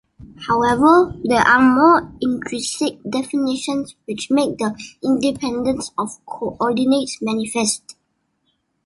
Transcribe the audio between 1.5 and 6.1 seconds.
more intrinsic definitions which make the independence